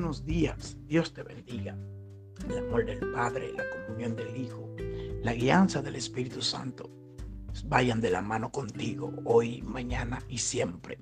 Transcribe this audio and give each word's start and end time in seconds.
buenos 0.00 0.24
días. 0.24 0.78
Dios 0.86 1.12
te 1.12 1.22
bendiga. 1.22 1.76
El 2.48 2.56
amor 2.56 2.86
del 2.86 3.00
Padre, 3.12 3.52
la 3.52 3.64
comunión 3.68 4.16
del 4.16 4.34
Hijo, 4.34 4.66
la 5.22 5.34
guianza 5.34 5.82
del 5.82 5.94
Espíritu 5.94 6.40
Santo 6.40 6.88
vayan 7.66 8.00
de 8.00 8.08
la 8.08 8.22
mano 8.22 8.50
contigo 8.50 9.12
hoy, 9.26 9.60
mañana 9.60 10.22
y 10.26 10.38
siempre. 10.38 11.00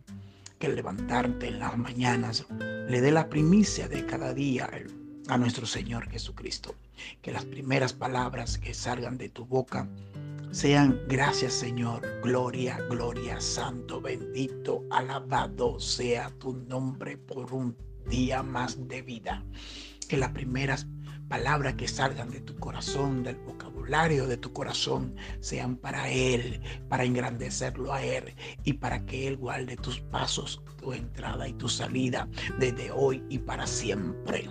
Que 0.59 0.69
levantarte 0.69 1.47
en 1.47 1.61
las 1.61 1.79
mañanas 1.79 2.45
le 2.59 3.01
dé 3.01 3.13
la 3.13 3.29
primicia 3.29 3.87
de 3.87 4.05
cada 4.05 4.35
día 4.35 4.69
a 5.29 5.39
nuestro 5.39 5.65
Señor 5.65 6.11
Jesucristo. 6.11 6.75
Que 7.23 7.31
las 7.31 7.45
primeras 7.45 7.93
palabras 7.93 8.59
que 8.59 8.75
salgan 8.75 9.17
de 9.17 9.29
tu 9.29 9.47
boca 9.47 9.89
sean 10.51 11.01
gracias 11.07 11.53
Señor, 11.53 12.03
gloria, 12.25 12.81
gloria, 12.91 13.41
santo, 13.41 14.01
bendito, 14.01 14.83
alabado 14.91 15.79
sea 15.79 16.31
tu 16.41 16.53
nombre 16.53 17.17
por 17.17 17.55
un 17.55 17.77
día 18.09 18.43
más 18.43 18.89
de 18.89 19.03
vida. 19.03 19.45
Que 20.09 20.17
las 20.17 20.31
primeras 20.31 20.87
palabras 21.29 21.75
que 21.75 21.87
salgan 21.87 22.31
de 22.31 22.41
tu 22.41 22.57
corazón, 22.57 23.23
del 23.23 23.37
vocabulario 23.37 24.27
de 24.27 24.39
tu 24.39 24.53
corazón, 24.53 25.15
sean 25.41 25.77
para 25.77 26.11
Él, 26.11 26.61
para 26.89 27.05
engrandecerlo 27.05 27.93
a 27.93 28.03
Él 28.03 28.35
y 28.65 28.75
para 28.75 29.05
que 29.05 29.29
Él 29.29 29.37
guarde 29.37 29.77
tus 29.77 30.01
pasos, 30.01 30.63
tu 30.79 30.93
entrada 30.93 31.47
y 31.47 31.53
tu 31.53 31.69
salida 31.69 32.29
desde 32.59 32.91
hoy 32.91 33.23
y 33.29 33.39
para 33.39 33.67
siempre. 33.67 34.49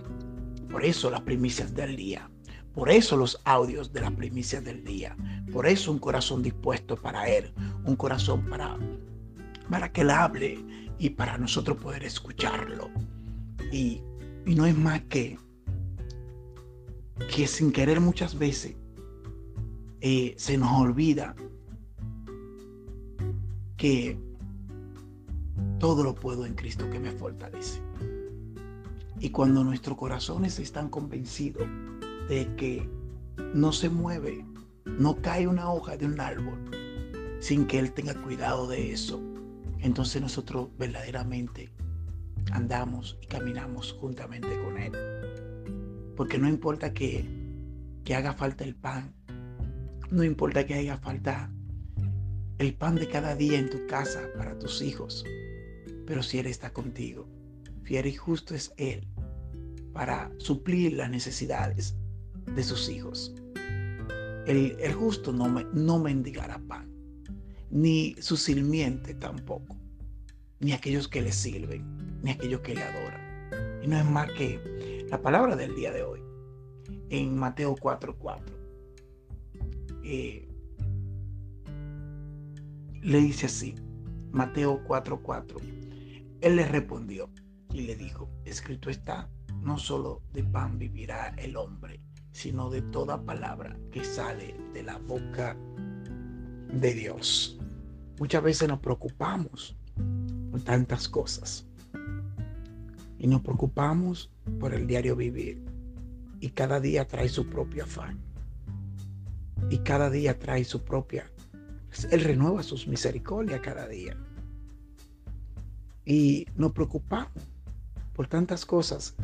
Por 0.70 0.86
eso 0.86 1.10
las 1.10 1.22
primicias 1.22 1.74
del 1.74 1.96
día. 1.96 2.30
Por 2.74 2.92
eso 2.92 3.18
los 3.18 3.42
audios 3.46 3.92
de 3.92 4.02
las 4.02 4.12
primicias 4.12 4.64
del 4.64 4.84
día. 4.84 5.16
Por 5.52 5.66
eso 5.66 5.92
un 5.92 5.98
corazón 5.98 6.44
dispuesto 6.44 6.96
para 6.96 7.28
Él. 7.28 7.52
Un 7.86 7.96
corazón 7.96 8.46
para, 8.48 8.78
para 9.68 9.92
que 9.92 10.02
Él 10.02 10.12
hable 10.12 10.64
y 11.00 11.10
para 11.10 11.40
nosotros 11.40 11.78
poder 11.78 12.04
escucharlo. 12.04 12.92
Y, 13.72 14.02
no 14.46 14.66
es 14.66 14.78
más 14.78 15.02
que, 15.04 15.38
que 17.36 17.48
sin 17.48 17.72
querer 17.72 18.00
muchas 18.00 18.38
veces 18.40 18.76
eh, 20.00 20.36
se 20.38 20.58
nos 20.58 20.72
olvida 20.72 21.36
que 23.76 24.18
todo 25.80 26.04
lo 26.04 26.16
puedo 26.16 26.46
en 26.46 26.54
Cristo 26.56 26.90
que 26.90 27.00
me 27.00 27.12
fortalece. 27.12 27.82
Y 29.20 29.30
cuando 29.32 29.64
nuestros 29.64 29.98
corazones 29.98 30.60
están 30.60 30.90
convencidos 30.90 31.68
de 32.30 32.48
que 32.56 32.90
no 33.54 33.72
se 33.72 33.90
mueve, 33.90 34.46
no 34.86 35.22
cae 35.22 35.48
una 35.48 35.72
hoja 35.72 35.98
de 35.98 36.06
un 36.06 36.20
árbol 36.20 36.60
sin 37.40 37.66
que 37.66 37.80
Él 37.80 37.92
tenga 37.92 38.14
cuidado 38.16 38.68
de 38.68 38.92
eso, 38.92 39.22
entonces 39.80 40.22
nosotros 40.22 40.70
verdaderamente 40.78 41.70
andamos 42.52 43.18
y 43.22 43.28
caminamos 43.28 43.94
juntamente 43.94 44.50
con 44.64 44.78
Él. 44.78 44.92
Porque 46.16 46.38
no 46.38 46.48
importa 46.48 46.94
que, 46.94 47.26
que 48.04 48.16
haga 48.16 48.34
falta 48.34 48.64
el 48.64 48.76
pan, 48.76 49.14
no 50.10 50.24
importa 50.24 50.66
que 50.66 50.76
haga 50.76 50.98
falta 50.98 51.52
el 52.60 52.74
pan 52.74 52.96
de 52.96 53.08
cada 53.08 53.36
día 53.36 53.60
en 53.60 53.70
tu 53.70 53.86
casa 53.88 54.22
para 54.38 54.58
tus 54.58 54.82
hijos, 54.82 55.24
pero 56.06 56.24
si 56.24 56.40
Él 56.40 56.48
está 56.48 56.72
contigo, 56.72 57.28
fiel 57.84 58.08
y 58.08 58.16
justo 58.16 58.56
es 58.56 58.74
Él 58.78 59.08
para 59.94 60.32
suplir 60.38 60.94
las 60.94 61.10
necesidades 61.10 61.96
de 62.56 62.64
sus 62.64 62.90
hijos. 62.90 63.34
El, 64.46 64.94
justo 64.94 65.34
no, 65.34 65.50
no 65.74 66.00
mendigará 66.00 66.60
pan, 66.68 66.90
ni 67.70 68.16
su 68.20 68.38
sirviente 68.38 69.14
tampoco, 69.14 69.76
ni 70.60 70.74
aquellos 70.74 71.08
que 71.08 71.22
le 71.22 71.32
sirven, 71.32 72.20
ni 72.22 72.32
aquellos 72.32 72.62
que 72.62 72.76
le 72.76 72.84
adoran. 72.84 73.82
Y 73.84 73.88
no 73.88 73.98
es 73.98 74.06
más 74.06 74.32
que 74.32 75.06
la 75.10 75.22
palabra 75.22 75.56
del 75.56 75.76
día 75.76 75.92
de 75.92 76.04
hoy, 76.04 76.22
en 77.10 77.38
Mateo 77.38 77.76
4:4. 77.76 78.44
Eh, 80.04 80.48
le 83.02 83.20
dice 83.20 83.46
así, 83.46 83.76
Mateo 84.32 84.84
4:4. 84.86 85.60
Él 86.42 86.56
le 86.56 86.66
respondió 86.68 87.30
y 87.74 87.82
le 87.82 87.96
dijo, 87.96 88.30
escrito 88.46 88.90
está, 88.90 89.30
no 89.62 89.78
solo 89.78 90.22
de 90.34 90.44
pan 90.44 90.78
vivirá 90.78 91.30
el 91.38 91.58
hombre, 91.58 92.00
sino 92.32 92.70
de 92.70 92.82
toda 92.82 93.24
palabra 93.24 93.78
que 93.92 94.04
sale 94.04 94.56
de 94.74 94.84
la 94.84 94.98
boca 94.98 95.58
de 96.72 96.94
Dios. 96.94 97.60
Muchas 98.20 98.44
veces 98.44 98.68
nos 98.68 98.80
preocupamos 98.80 99.78
tantas 100.60 101.08
cosas. 101.08 101.66
Y 103.20 103.28
nos 103.28 103.42
preocupamos 103.42 104.32
por 104.60 104.74
el 104.74 104.88
diario 104.88 105.16
vivir. 105.16 105.64
Y 106.40 106.50
cada 106.50 106.80
día 106.80 107.08
trae 107.08 107.30
su 107.30 107.48
propio 107.48 107.84
afán. 107.84 108.20
Y 109.70 109.80
cada 109.80 110.10
día 110.10 110.38
trae 110.38 110.64
su 110.64 110.84
propia 110.84 111.26
él 112.12 112.22
renueva 112.22 112.64
sus 112.64 112.88
misericordias 112.88 113.62
cada 113.62 113.88
día. 113.88 114.16
Y 116.06 116.46
nos 116.56 116.72
preocupamos 116.72 117.32
por 118.14 118.28
tantas 118.28 118.66
cosas 118.66 119.16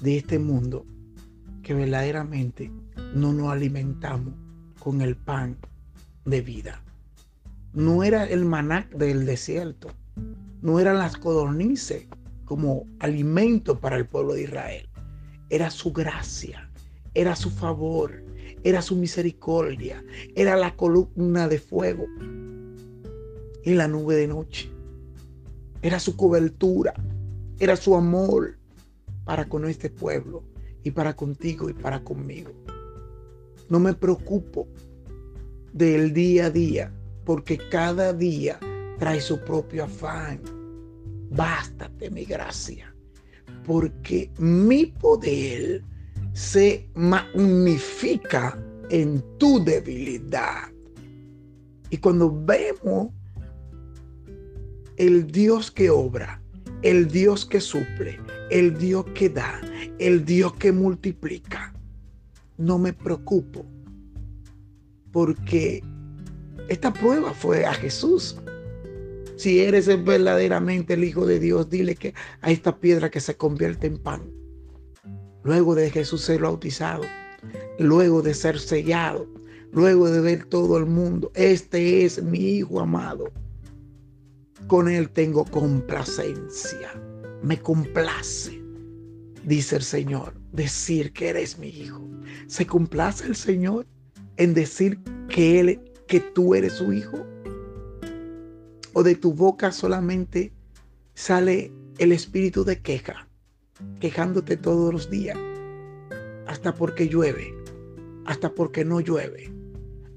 de 0.00 0.16
este 0.16 0.38
mundo 0.38 0.84
que 1.62 1.74
verdaderamente 1.74 2.70
no 3.14 3.32
nos 3.32 3.50
alimentamos 3.50 4.34
con 4.78 5.00
el 5.00 5.16
pan 5.16 5.56
de 6.24 6.40
vida. 6.40 6.82
No 7.76 8.02
era 8.02 8.24
el 8.24 8.46
maná 8.46 8.88
del 8.96 9.26
desierto, 9.26 9.88
no 10.62 10.80
eran 10.80 10.96
las 10.96 11.18
codornices 11.18 12.06
como 12.46 12.86
alimento 13.00 13.78
para 13.78 13.98
el 13.98 14.06
pueblo 14.06 14.32
de 14.32 14.44
Israel. 14.44 14.88
Era 15.50 15.68
su 15.68 15.92
gracia, 15.92 16.70
era 17.12 17.36
su 17.36 17.50
favor, 17.50 18.24
era 18.64 18.80
su 18.80 18.96
misericordia, 18.96 20.02
era 20.34 20.56
la 20.56 20.74
columna 20.74 21.48
de 21.48 21.58
fuego 21.58 22.06
y 23.62 23.74
la 23.74 23.88
nube 23.88 24.14
de 24.14 24.28
noche. 24.28 24.70
Era 25.82 26.00
su 26.00 26.16
cobertura, 26.16 26.94
era 27.58 27.76
su 27.76 27.94
amor, 27.94 28.56
para 29.26 29.50
con 29.50 29.66
este 29.66 29.90
pueblo 29.90 30.44
y 30.82 30.92
para 30.92 31.14
contigo 31.14 31.68
y 31.68 31.74
para 31.74 32.02
conmigo. 32.02 32.52
No 33.68 33.80
me 33.80 33.92
preocupo 33.92 34.66
del 35.74 36.14
día 36.14 36.46
a 36.46 36.50
día, 36.50 36.95
porque 37.26 37.58
cada 37.68 38.12
día 38.14 38.58
trae 38.98 39.20
su 39.20 39.38
propio 39.40 39.84
afán. 39.84 40.40
Bástate 41.30 42.08
mi 42.10 42.24
gracia, 42.24 42.94
porque 43.66 44.30
mi 44.38 44.86
poder 44.86 45.82
se 46.32 46.88
magnifica 46.94 48.58
en 48.90 49.22
tu 49.38 49.62
debilidad. 49.62 50.70
Y 51.90 51.98
cuando 51.98 52.30
vemos 52.44 53.08
el 54.96 55.26
Dios 55.26 55.70
que 55.70 55.90
obra, 55.90 56.40
el 56.82 57.08
Dios 57.08 57.44
que 57.44 57.60
suple, 57.60 58.20
el 58.50 58.78
Dios 58.78 59.04
que 59.14 59.28
da, 59.28 59.60
el 59.98 60.24
Dios 60.24 60.54
que 60.54 60.70
multiplica. 60.70 61.74
No 62.56 62.78
me 62.78 62.92
preocupo 62.92 63.66
porque 65.10 65.82
esta 66.68 66.92
prueba 66.92 67.32
fue 67.32 67.64
a 67.64 67.74
Jesús. 67.74 68.36
Si 69.36 69.60
eres 69.60 69.86
verdaderamente 70.04 70.94
el 70.94 71.04
Hijo 71.04 71.26
de 71.26 71.38
Dios, 71.38 71.68
dile 71.68 71.94
que 71.94 72.14
a 72.40 72.50
esta 72.50 72.78
piedra 72.78 73.10
que 73.10 73.20
se 73.20 73.36
convierte 73.36 73.86
en 73.86 73.98
pan. 73.98 74.22
Luego 75.42 75.74
de 75.74 75.90
Jesús 75.90 76.22
ser 76.22 76.40
bautizado, 76.40 77.04
luego 77.78 78.22
de 78.22 78.34
ser 78.34 78.58
sellado, 78.58 79.28
luego 79.72 80.10
de 80.10 80.20
ver 80.20 80.44
todo 80.46 80.78
el 80.78 80.86
mundo, 80.86 81.30
este 81.34 82.04
es 82.04 82.22
mi 82.22 82.38
Hijo 82.38 82.80
amado. 82.80 83.30
Con 84.66 84.88
él 84.88 85.10
tengo 85.10 85.44
complacencia 85.44 86.90
me 87.42 87.60
complace, 87.60 88.60
dice 89.44 89.76
el 89.76 89.82
Señor, 89.82 90.34
decir 90.52 91.12
que 91.12 91.28
eres 91.28 91.58
mi 91.58 91.68
hijo. 91.68 92.02
¿Se 92.48 92.66
complace 92.66 93.24
el 93.26 93.36
Señor 93.36 93.86
en 94.36 94.52
decir 94.52 94.98
que 95.28 95.60
Él, 95.60 95.80
que 96.06 96.20
tú 96.20 96.54
eres 96.54 96.74
su 96.74 96.92
hijo? 96.92 97.26
¿O 98.92 99.02
de 99.02 99.14
tu 99.14 99.32
boca 99.32 99.72
solamente 99.72 100.52
sale 101.14 101.72
el 101.98 102.12
espíritu 102.12 102.64
de 102.64 102.80
queja, 102.80 103.28
quejándote 104.00 104.56
todos 104.56 104.92
los 104.92 105.10
días? 105.10 105.38
Hasta 106.46 106.74
porque 106.74 107.08
llueve, 107.08 107.54
hasta 108.24 108.54
porque 108.54 108.84
no 108.84 109.00
llueve, 109.00 109.52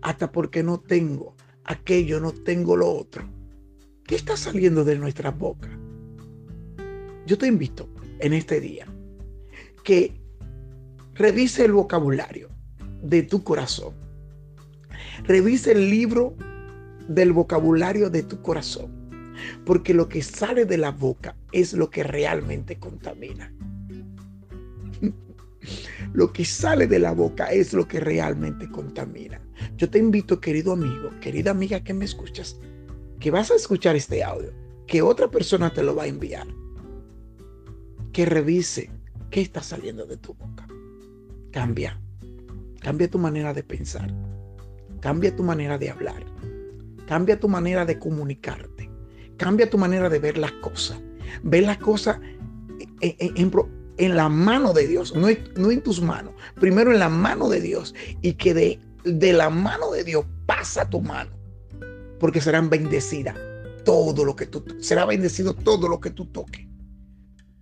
hasta 0.02 0.32
porque 0.32 0.64
no 0.64 0.80
tengo 0.80 1.36
aquello, 1.66 2.20
no 2.20 2.32
tengo 2.32 2.78
lo 2.78 2.90
otro. 2.90 3.24
¿Qué 4.04 4.16
está 4.16 4.38
saliendo 4.38 4.84
de 4.84 4.98
nuestra 4.98 5.32
boca? 5.32 5.70
Yo 7.26 7.38
te 7.38 7.48
invito 7.48 7.90
en 8.20 8.34
este 8.34 8.60
día 8.60 8.88
que 9.84 10.20
revise 11.14 11.66
el 11.66 11.74
vocabulario 11.74 12.50
de 13.02 13.24
tu 13.24 13.44
corazón. 13.44 13.94
Revise 15.24 15.72
el 15.72 15.90
libro 15.90 16.36
del 17.08 17.34
vocabulario 17.34 18.10
de 18.10 18.24
tu 18.24 18.42
corazón. 18.42 19.00
porque 19.66 19.94
lo 19.94 20.10
que 20.10 20.22
sale 20.22 20.66
de 20.66 20.78
la 20.78 20.92
boca 20.92 21.36
es 21.52 21.74
lo 21.74 21.90
que 21.90 22.04
realmente 22.04 22.78
contamina. 22.78 23.54
Lo 26.14 26.34
que 26.34 26.46
sale 26.46 26.88
de 26.88 27.00
la 27.00 27.12
boca 27.12 27.52
es 27.52 27.74
lo 27.74 27.88
que 27.88 28.00
realmente 28.00 28.70
contamina. 28.70 29.40
Yo 29.78 29.90
te 29.90 30.00
invito, 30.00 30.40
querido 30.40 30.74
amigo, 30.74 31.12
querida 31.22 31.52
amiga 31.52 31.84
que 31.84 31.94
me 31.94 32.06
escuchas, 32.06 32.60
que 33.20 33.30
vas 33.30 33.52
a 33.52 33.56
escuchar 33.56 33.96
este 33.96 34.24
audio, 34.24 34.52
que 34.88 35.02
otra 35.02 35.30
persona 35.30 35.72
te 35.72 35.84
lo 35.84 35.96
va 35.96 36.04
a 36.04 36.08
enviar, 36.08 36.48
que 38.12 38.26
revise 38.26 38.90
qué 39.30 39.42
está 39.42 39.62
saliendo 39.62 40.06
de 40.06 40.18
tu 40.18 40.34
boca. 40.34 40.68
Cambia, 41.52 42.00
cambia 42.80 43.10
tu 43.10 43.20
manera 43.20 43.54
de 43.54 43.64
pensar, 43.64 44.12
cambia 45.00 45.36
tu 45.36 45.44
manera 45.44 45.78
de 45.78 45.90
hablar, 45.90 46.24
cambia 47.08 47.40
tu 47.40 47.48
manera 47.48 47.86
de 47.86 47.98
comunicarte, 47.98 48.90
cambia 49.38 49.70
tu 49.70 49.78
manera 49.78 50.10
de 50.10 50.20
ver 50.20 50.38
las 50.38 50.52
cosas. 50.54 51.00
Ve 51.44 51.62
las 51.62 51.78
cosas 51.78 52.20
en, 53.02 53.52
en, 53.98 54.16
la 54.16 54.30
mano 54.30 54.74
de 54.74 54.88
Dios, 54.88 55.16
no, 55.16 55.28
no 55.56 55.72
en 55.72 55.82
tus 55.82 56.02
manos, 56.02 56.34
primero 56.60 56.92
en 56.92 57.00
la 57.00 57.10
mano 57.10 57.50
de 57.50 57.62
Dios 57.62 57.94
y 58.22 58.34
que 58.34 58.54
de, 58.54 58.80
de 59.04 59.34
la 59.34 59.50
mano 59.50 59.92
de 59.92 60.04
Dios 60.04 60.26
pasa 60.46 60.90
tu 60.90 61.02
mano, 61.02 61.32
porque 62.20 62.42
serán 62.42 62.70
bendecidas 62.70 63.36
todo 63.84 64.26
lo 64.26 64.36
que 64.36 64.46
tú, 64.46 64.64
será 64.80 65.06
bendecido 65.06 65.54
todo 65.54 65.88
lo 65.88 66.00
que 66.00 66.12
tú 66.12 66.26
toques. 66.26 66.68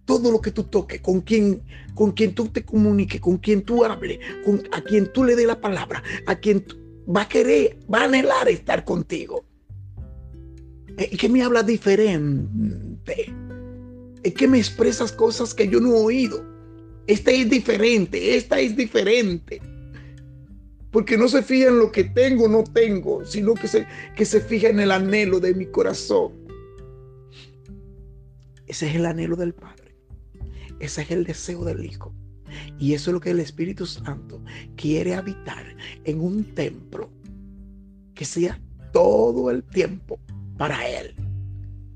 Todo 0.06 0.32
lo 0.32 0.40
que 0.40 0.52
tú 0.52 0.64
toques, 0.64 1.02
con 1.02 1.20
quien, 1.20 1.62
con 1.94 2.14
quien 2.14 2.34
tú 2.34 2.48
te 2.48 2.64
comuniques, 2.64 3.20
con 3.20 3.38
quien 3.38 3.62
tú 3.62 3.84
hables, 3.84 4.20
con, 4.46 4.64
a 4.72 4.82
quien 4.82 5.12
tú 5.12 5.26
le 5.26 5.36
dé 5.36 5.46
la 5.46 5.60
palabra, 5.60 6.02
a 6.26 6.36
quien 6.36 6.66
va 7.08 7.22
a 7.22 7.30
querer, 7.30 7.78
va 7.92 8.02
a 8.02 8.06
anhelar 8.06 8.50
estar 8.50 8.84
contigo. 8.84 9.46
Y 10.98 11.16
que 11.18 11.30
me 11.30 11.44
habla 11.44 11.64
diferente 11.64 13.34
es 14.24 14.34
que 14.34 14.48
me 14.48 14.58
expresas 14.58 15.12
cosas 15.12 15.54
que 15.54 15.68
yo 15.68 15.80
no 15.80 15.90
he 15.90 16.04
oído. 16.04 16.44
Esta 17.06 17.32
es 17.32 17.50
diferente, 17.50 18.36
esta 18.36 18.60
es 18.60 18.76
diferente. 18.76 19.62
Porque 20.92 21.18
no 21.18 21.28
se 21.28 21.44
fija 21.44 21.68
en 21.68 21.80
lo 21.80 21.92
que 21.92 22.04
tengo 22.04 22.46
o 22.46 22.50
no 22.50 22.64
tengo, 22.64 23.24
sino 23.26 23.54
que 23.54 23.68
se, 23.68 23.86
que 24.16 24.26
se 24.26 24.42
fija 24.42 24.70
en 24.70 24.80
el 24.80 24.92
anhelo 24.92 25.40
de 25.40 25.54
mi 25.54 25.68
corazón. 25.68 26.34
Ese 28.66 28.90
es 28.90 28.96
el 28.96 29.06
anhelo 29.06 29.36
del 29.36 29.54
Padre. 29.54 29.96
Ese 30.80 31.04
es 31.04 31.12
el 31.12 31.24
deseo 31.24 31.64
del 31.64 31.86
Hijo. 31.86 32.14
Y 32.80 32.94
eso 32.94 33.12
es 33.12 33.14
lo 33.14 33.20
que 33.20 33.32
el 33.32 33.40
Espíritu 33.40 33.86
Santo 33.86 34.42
quiere 34.76 35.16
habitar 35.16 35.76
en 36.04 36.22
un 36.22 36.44
templo 36.56 37.10
que 38.14 38.26
sea 38.26 38.60
todo 38.92 39.52
el 39.52 39.64
tiempo 39.64 40.20
para 40.58 40.88
Él. 40.88 41.16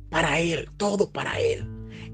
Para 0.10 0.40
Él, 0.40 0.70
todo 0.78 1.10
para 1.10 1.40
Él 1.40 1.66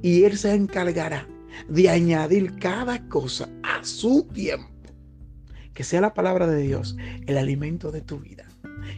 y 0.01 0.23
Él 0.23 0.37
se 0.37 0.53
encargará 0.53 1.27
de 1.67 1.89
añadir 1.89 2.55
cada 2.59 3.07
cosa 3.09 3.49
a 3.63 3.83
su 3.83 4.23
tiempo. 4.33 4.69
Que 5.73 5.83
sea 5.83 6.01
la 6.01 6.13
palabra 6.13 6.47
de 6.47 6.61
Dios 6.61 6.95
el 7.25 7.37
alimento 7.37 7.91
de 7.91 8.01
tu 8.01 8.19
vida. 8.19 8.47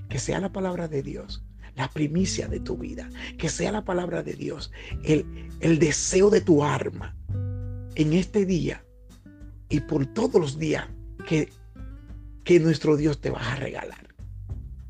Que 0.10 0.20
sea 0.20 0.40
la 0.40 0.52
palabra 0.52 0.88
de 0.88 1.04
Dios 1.04 1.44
la 1.76 1.90
primicia 1.90 2.48
de 2.48 2.60
tu 2.60 2.78
vida. 2.78 3.10
Que 3.38 3.50
sea 3.50 3.72
la 3.72 3.86
palabra 3.86 4.24
de 4.24 4.34
Dios 4.34 4.72
el, 5.04 5.26
el 5.62 5.80
deseo 5.80 6.30
de 6.30 6.42
tu 6.42 6.64
alma 6.64 7.16
en 7.96 8.14
este 8.14 8.46
día 8.46 8.84
y 9.70 9.82
por 9.82 10.06
todos 10.08 10.42
los 10.42 10.58
días 10.58 10.88
que, 11.28 11.50
que 12.44 12.60
nuestro 12.60 12.98
Dios 12.98 13.22
te 13.22 13.30
va 13.30 13.40
a 13.40 13.56
regalar. 13.56 14.10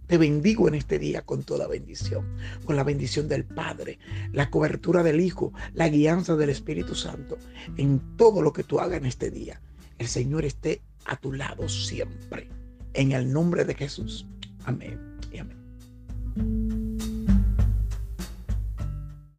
Te 0.07 0.17
bendigo 0.17 0.67
en 0.67 0.73
este 0.73 0.97
día 0.97 1.21
con 1.21 1.43
toda 1.43 1.67
bendición, 1.67 2.25
con 2.65 2.75
la 2.75 2.83
bendición 2.83 3.27
del 3.27 3.45
Padre, 3.45 3.99
la 4.31 4.49
cobertura 4.49 5.03
del 5.03 5.19
Hijo, 5.19 5.53
la 5.73 5.87
guianza 5.87 6.35
del 6.35 6.49
Espíritu 6.49 6.95
Santo 6.95 7.37
en 7.77 8.01
todo 8.17 8.41
lo 8.41 8.51
que 8.51 8.63
tú 8.63 8.79
hagas 8.79 8.97
en 8.97 9.05
este 9.05 9.29
día. 9.29 9.61
El 9.99 10.07
Señor 10.07 10.45
esté 10.45 10.81
a 11.05 11.15
tu 11.15 11.33
lado 11.33 11.69
siempre. 11.69 12.49
En 12.93 13.11
el 13.11 13.31
nombre 13.31 13.65
de 13.65 13.75
Jesús. 13.75 14.25
Amén 14.65 14.99
y 15.31 15.37
amén. 15.37 15.58